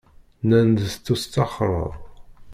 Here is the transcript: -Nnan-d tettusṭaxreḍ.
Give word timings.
-Nnan-d 0.43 0.79
tettusṭaxreḍ. 0.93 1.91